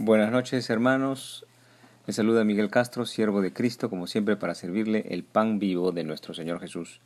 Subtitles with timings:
[0.00, 1.44] Buenas noches hermanos,
[2.06, 6.04] me saluda Miguel Castro, siervo de Cristo, como siempre para servirle el pan vivo de
[6.04, 7.00] nuestro Señor Jesús.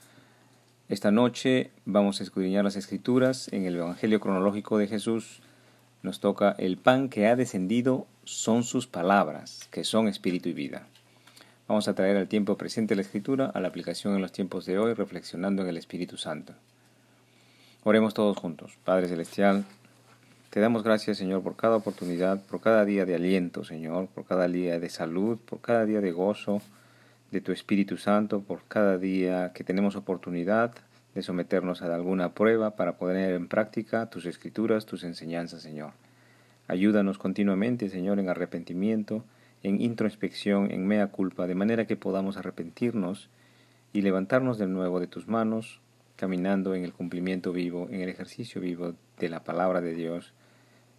[0.91, 5.41] Esta noche vamos a escudriñar las escrituras en el Evangelio cronológico de Jesús.
[6.03, 10.87] Nos toca el pan que ha descendido son sus palabras, que son espíritu y vida.
[11.69, 14.79] Vamos a traer al tiempo presente la escritura a la aplicación en los tiempos de
[14.79, 16.53] hoy, reflexionando en el Espíritu Santo.
[17.85, 18.77] Oremos todos juntos.
[18.85, 19.65] Padre Celestial,
[20.53, 24.49] te damos gracias, Señor, por cada oportunidad, por cada día de aliento, Señor, por cada
[24.49, 26.61] día de salud, por cada día de gozo
[27.31, 30.75] de tu Espíritu Santo, por cada día que tenemos oportunidad
[31.15, 35.93] de someternos a alguna prueba para poner en práctica tus escrituras, tus enseñanzas, Señor.
[36.69, 39.25] Ayúdanos continuamente, Señor, en arrepentimiento,
[39.63, 43.31] en introspección, en mea culpa, de manera que podamos arrepentirnos
[43.95, 45.81] y levantarnos de nuevo de tus manos,
[46.17, 50.35] caminando en el cumplimiento vivo, en el ejercicio vivo de la palabra de Dios,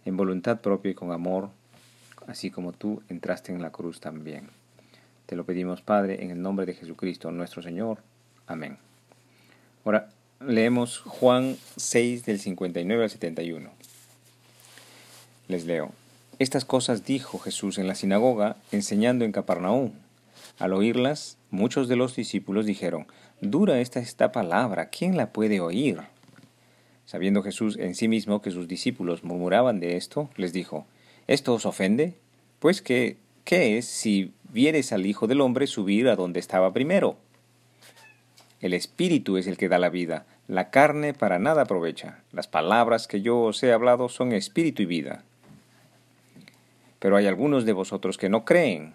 [0.04, 1.50] en voluntad propia y con amor,
[2.26, 4.48] así como tú entraste en la cruz también.
[5.26, 7.98] Te lo pedimos, Padre, en el nombre de Jesucristo, nuestro Señor.
[8.46, 8.78] Amén.
[9.84, 13.70] Ahora, leemos Juan 6 del 59 al 71.
[15.48, 15.92] Les leo.
[16.38, 19.92] Estas cosas dijo Jesús en la sinagoga, enseñando en Capernaum.
[20.58, 23.06] Al oírlas, muchos de los discípulos dijeron,
[23.40, 26.00] Dura esta esta palabra, ¿quién la puede oír?
[27.06, 30.86] Sabiendo Jesús en sí mismo que sus discípulos murmuraban de esto, les dijo,
[31.26, 32.14] ¿Esto os ofende?
[32.58, 37.16] Pues que, ¿qué es si vieres al Hijo del Hombre subir a donde estaba primero?
[38.60, 42.22] El Espíritu es el que da la vida, la carne para nada aprovecha.
[42.32, 45.24] Las palabras que yo os he hablado son espíritu y vida.
[46.98, 48.94] Pero hay algunos de vosotros que no creen,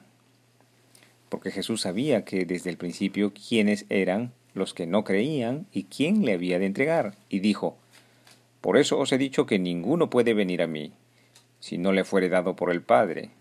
[1.29, 6.25] porque Jesús sabía que desde el principio quiénes eran los que no creían y quién
[6.25, 7.77] le había de entregar, y dijo,
[8.61, 10.91] por eso os he dicho que ninguno puede venir a mí,
[11.59, 13.31] si no le fuere dado por el Padre.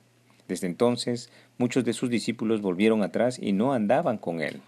[0.46, 4.60] Desde entonces muchos de sus discípulos volvieron atrás y no andaban con él.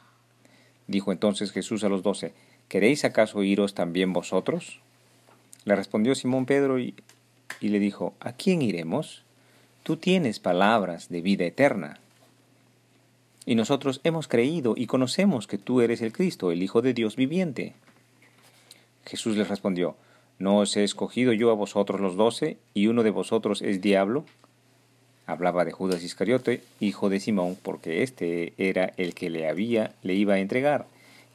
[0.87, 2.33] Dijo entonces Jesús a los doce,
[2.69, 4.81] ¿Queréis acaso iros también vosotros?
[5.65, 6.95] Le respondió Simón Pedro y,
[7.61, 9.23] y le dijo, ¿A quién iremos?
[9.83, 11.99] Tú tienes palabras de vida eterna.
[13.47, 17.17] Y nosotros hemos creído y conocemos que tú eres el Cristo, el Hijo de Dios
[17.17, 17.75] viviente.
[19.07, 19.97] Jesús les respondió,
[20.41, 24.25] ¿No os he escogido yo a vosotros los doce, y uno de vosotros es diablo?
[25.27, 30.15] Hablaba de Judas Iscariote, hijo de Simón, porque éste era el que le había, le
[30.15, 30.87] iba a entregar,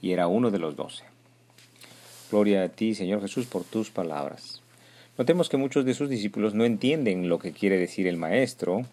[0.01, 1.03] y era uno de los doce.
[2.31, 4.63] Gloria a ti, Señor Jesús, por tus palabras.
[5.19, 8.87] Notemos que muchos de sus discípulos no entienden lo que quiere decir el Maestro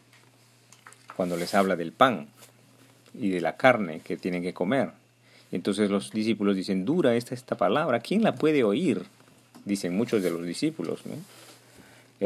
[1.16, 2.28] cuando les habla del pan
[3.18, 4.90] y de la carne que tienen que comer.
[5.52, 9.06] Entonces los discípulos dicen, dura esta, esta palabra, ¿quién la puede oír?
[9.64, 11.04] Dicen muchos de los discípulos.
[11.06, 11.14] ¿no?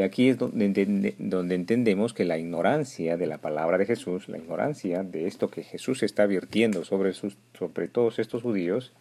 [0.03, 5.27] Aquí es donde, entendemos que la ignorancia de la palabra de Jesús, la ignorancia de
[5.27, 8.91] esto que Jesús está advirtiendo sobre, sobre todos estos judíos,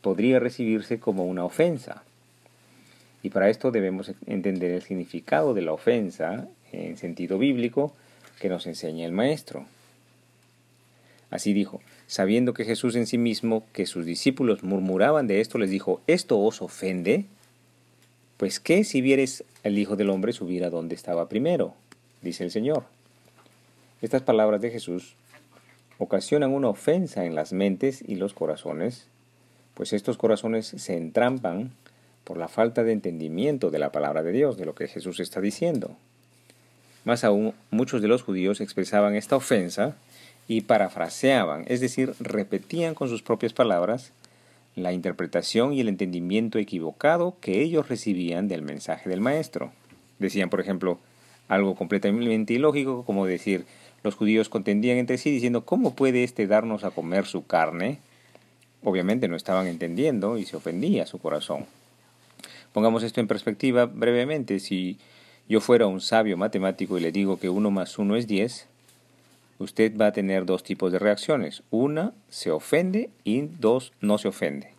[0.00, 2.02] podría recibirse como una ofensa.
[3.22, 7.94] Y para esto debemos entender el significado de la ofensa en sentido bíblico
[8.40, 9.66] que nos enseña el Maestro.
[11.30, 15.70] Así dijo, sabiendo que Jesús en sí mismo, que sus discípulos murmuraban de esto, les
[15.70, 17.26] dijo, ¿esto os ofende?
[18.38, 21.74] Pues qué si vieres al Hijo del Hombre subir a donde estaba primero,
[22.22, 22.84] dice el Señor.
[24.00, 25.16] Estas palabras de Jesús
[25.98, 29.06] ocasionan una ofensa en las mentes y los corazones,
[29.74, 31.72] pues estos corazones se entrampan
[32.24, 35.40] por la falta de entendimiento de la palabra de Dios, de lo que Jesús está
[35.40, 35.96] diciendo.
[37.04, 39.96] Más aún, muchos de los judíos expresaban esta ofensa
[40.48, 44.12] y parafraseaban, es decir, repetían con sus propias palabras
[44.74, 49.72] la interpretación y el entendimiento equivocado que ellos recibían del mensaje del maestro.
[50.18, 50.98] Decían, por ejemplo,
[51.48, 53.66] algo completamente ilógico, como decir,
[54.02, 57.98] los judíos contendían entre sí diciendo, ¿cómo puede éste darnos a comer su carne?
[58.82, 61.66] Obviamente no estaban entendiendo y se ofendía su corazón.
[62.72, 64.60] Pongamos esto en perspectiva brevemente.
[64.60, 64.98] Si
[65.48, 68.67] yo fuera un sabio matemático y le digo que uno más uno es diez,
[69.58, 71.62] usted va a tener dos tipos de reacciones.
[71.70, 74.72] Una, se ofende y dos, no se ofende.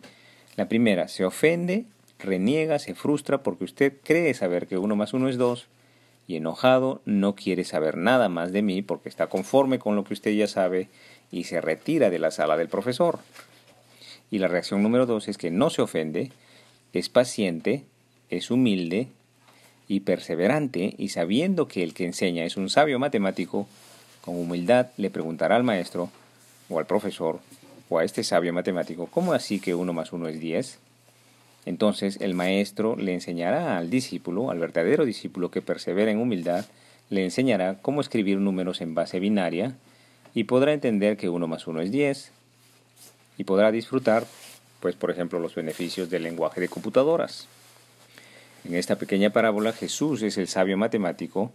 [0.55, 1.85] La primera, se ofende,
[2.17, 5.67] reniega, se frustra porque usted cree saber que uno más uno es dos
[6.27, 10.13] y enojado no quiere saber nada más de mí porque está conforme con lo que
[10.13, 10.89] usted ya sabe
[11.31, 13.19] y se retira de la sala del profesor.
[14.31, 16.31] Y la reacción número dos es que no se ofende,
[16.93, 17.83] es paciente,
[18.29, 19.07] es humilde
[19.87, 23.67] y perseverante y sabiendo que el que enseña es un sabio matemático,
[24.29, 26.11] con humildad le preguntará al maestro,
[26.69, 27.39] o al profesor,
[27.89, 30.77] o a este sabio matemático, ¿cómo así que uno más uno es diez?
[31.65, 36.65] Entonces el maestro le enseñará al discípulo, al verdadero discípulo que persevera en humildad,
[37.09, 39.73] le enseñará cómo escribir números en base binaria
[40.35, 42.31] y podrá entender que 1 más 1 es 10
[43.39, 44.27] y podrá disfrutar,
[44.79, 47.47] pues por ejemplo, los beneficios del lenguaje de computadoras.
[48.63, 51.51] En esta pequeña parábola Jesús es el sabio matemático,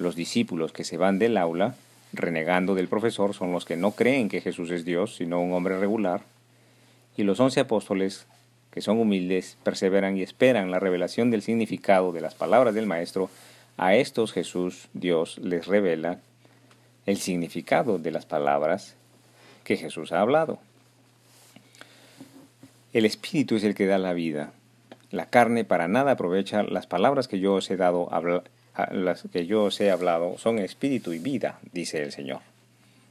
[0.00, 1.74] los discípulos que se van del aula
[2.12, 5.78] renegando del profesor son los que no creen que Jesús es Dios, sino un hombre
[5.78, 6.22] regular,
[7.16, 8.26] y los once apóstoles,
[8.70, 13.30] que son humildes, perseveran y esperan la revelación del significado de las palabras del Maestro,
[13.76, 16.18] a estos Jesús, Dios, les revela
[17.06, 18.96] el significado de las palabras
[19.64, 20.58] que Jesús ha hablado.
[22.92, 24.52] El Espíritu es el que da la vida.
[25.10, 28.12] La carne para nada aprovecha las palabras que yo os he dado
[28.92, 32.40] las que yo os he hablado son espíritu y vida, dice el Señor.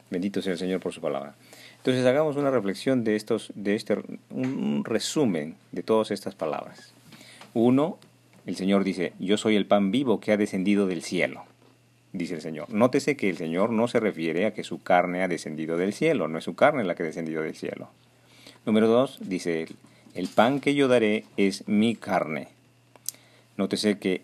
[0.10, 1.36] Bendito sea el Señor por su palabra.
[1.78, 3.98] Entonces hagamos una reflexión de estos, de este,
[4.30, 6.94] un resumen de todas estas palabras.
[7.54, 7.98] Uno,
[8.46, 11.46] el Señor dice, yo soy el pan vivo que ha descendido del cielo,
[12.12, 12.70] dice el Señor.
[12.70, 16.28] Nótese que el Señor no se refiere a que su carne ha descendido del cielo,
[16.28, 17.90] no es su carne la que ha descendido del cielo.
[18.66, 19.76] Número dos, dice él,
[20.16, 22.50] el pan que yo daré es mi carne.
[23.56, 24.22] Nótese que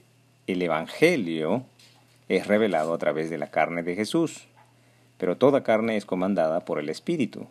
[0.47, 1.63] el Evangelio
[2.29, 4.47] es revelado a través de la carne de Jesús,
[5.17, 7.47] pero toda carne es comandada por el Espíritu.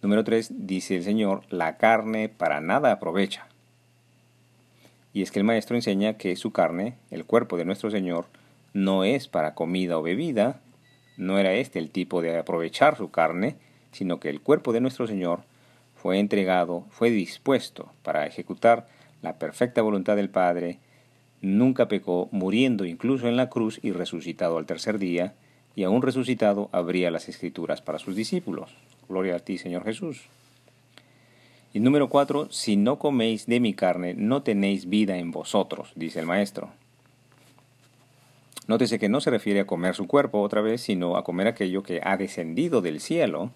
[0.00, 3.46] Número 3 dice el Señor, la carne para nada aprovecha.
[5.12, 8.26] Y es que el Maestro enseña que su carne, el cuerpo de nuestro Señor,
[8.72, 10.60] no es para comida o bebida,
[11.16, 13.56] no era este el tipo de aprovechar su carne,
[13.92, 15.42] sino que el cuerpo de nuestro Señor
[15.94, 18.88] fue entregado, fue dispuesto para ejecutar
[19.20, 20.80] la perfecta voluntad del Padre
[21.42, 25.34] nunca pecó, muriendo incluso en la cruz y resucitado al tercer día,
[25.74, 28.74] y aún resucitado abría las escrituras para sus discípulos.
[29.08, 30.22] Gloria a ti, Señor Jesús.
[31.74, 36.20] Y número cuatro, si no coméis de mi carne, no tenéis vida en vosotros, dice
[36.20, 36.70] el Maestro.
[38.68, 41.82] Nótese que no se refiere a comer su cuerpo otra vez, sino a comer aquello
[41.82, 43.50] que ha descendido del cielo.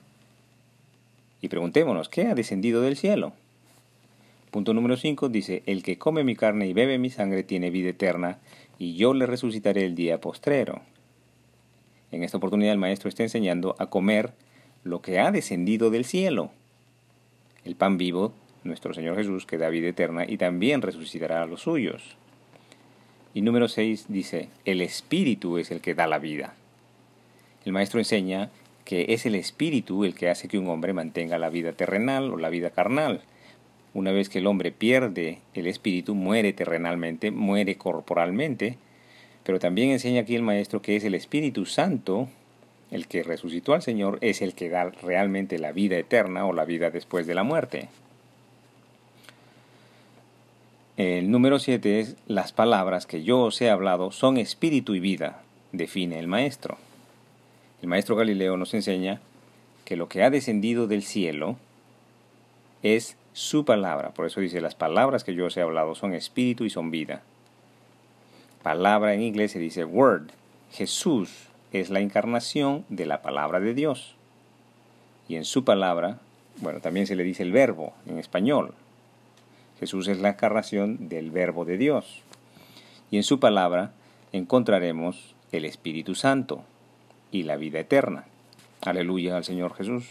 [1.41, 3.33] Y preguntémonos, ¿qué ha descendido del cielo?
[4.51, 7.91] Punto número 5 dice, el que come mi carne y bebe mi sangre tiene vida
[7.91, 8.39] eterna,
[8.79, 10.83] y yo le resucitaré el día postrero.
[12.13, 14.33] En esta oportunidad el Maestro está enseñando a comer
[14.85, 16.51] lo que ha descendido del cielo.
[17.65, 18.33] El pan vivo,
[18.63, 22.17] nuestro Señor Jesús, que da vida eterna y también resucitará a los suyos.
[23.35, 26.55] Y número 6 dice, el Espíritu es el que da la vida.
[27.65, 28.51] El Maestro enseña
[28.85, 32.37] que es el Espíritu el que hace que un hombre mantenga la vida terrenal o
[32.37, 33.23] la vida carnal
[33.95, 38.77] una vez que el hombre pierde el espíritu, muere terrenalmente, muere corporalmente,
[39.43, 42.29] pero también enseña aquí el maestro que es el Espíritu Santo,
[42.91, 46.65] el que resucitó al Señor, es el que da realmente la vida eterna o la
[46.65, 47.89] vida después de la muerte.
[50.97, 55.43] El número 7 es las palabras que yo os he hablado son espíritu y vida,
[55.73, 56.79] define el maestro.
[57.83, 59.21] El maestro Galileo nos enseña
[59.85, 61.57] que lo que ha descendido del cielo
[62.83, 64.13] es su palabra.
[64.15, 67.21] Por eso dice, las palabras que yo os he hablado son espíritu y son vida.
[68.63, 70.31] Palabra en inglés se dice word.
[70.73, 74.15] Jesús es la encarnación de la palabra de Dios.
[75.29, 76.19] Y en su palabra,
[76.63, 78.73] bueno, también se le dice el verbo en español.
[79.81, 82.23] Jesús es la encarnación del verbo de Dios.
[83.11, 83.93] Y en su palabra
[84.33, 86.65] encontraremos el Espíritu Santo
[87.31, 88.25] y la vida eterna.
[88.81, 90.07] Aleluya al Señor Jesús.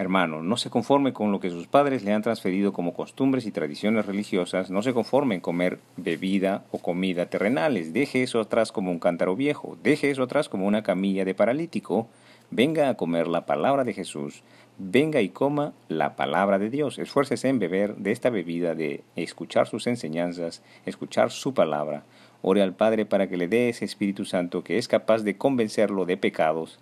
[0.00, 3.50] Hermano, no se conforme con lo que sus padres le han transferido como costumbres y
[3.50, 8.90] tradiciones religiosas, no se conforme en comer bebida o comida terrenales, deje eso atrás como
[8.90, 12.08] un cántaro viejo, deje eso atrás como una camilla de paralítico,
[12.50, 14.42] venga a comer la palabra de Jesús,
[14.78, 19.66] venga y coma la palabra de Dios, esfuércese en beber de esta bebida, de escuchar
[19.66, 22.04] sus enseñanzas, escuchar su palabra,
[22.40, 26.06] ore al Padre para que le dé ese Espíritu Santo que es capaz de convencerlo
[26.06, 26.78] de pecados,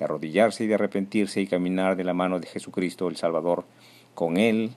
[0.00, 3.64] de arrodillarse y de arrepentirse y caminar de la mano de Jesucristo el Salvador.
[4.14, 4.70] Con Él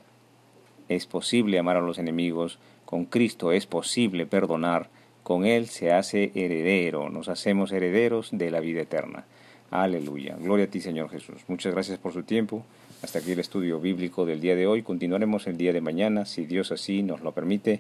[0.90, 4.90] es posible amar a los enemigos, con Cristo es posible perdonar,
[5.24, 9.24] con Él se hace heredero, nos hacemos herederos de la vida eterna.
[9.72, 10.36] Aleluya.
[10.40, 11.42] Gloria a ti, Señor Jesús.
[11.48, 12.66] Muchas gracias por su tiempo.
[13.02, 14.84] Hasta aquí el estudio bíblico del día de hoy.
[14.84, 17.80] Continuaremos el día de mañana, si Dios así nos lo permite.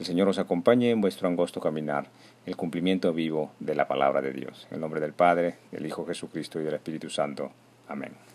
[0.00, 2.08] El Señor os acompañe en vuestro angosto caminar
[2.46, 4.66] el cumplimiento vivo de la palabra de Dios.
[4.70, 7.52] En el nombre del Padre, del Hijo Jesucristo y del Espíritu Santo.
[7.86, 8.29] Amén.